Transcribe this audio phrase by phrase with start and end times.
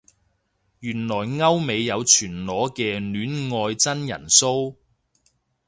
[0.79, 4.73] 原來歐美有全裸嘅戀愛真人騷